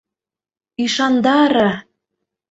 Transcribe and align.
Ӱшандаре! 0.83 1.71